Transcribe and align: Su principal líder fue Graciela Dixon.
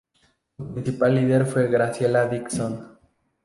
Su 0.57 0.67
principal 0.73 1.13
líder 1.13 1.45
fue 1.45 1.67
Graciela 1.69 2.25
Dixon. 2.27 2.97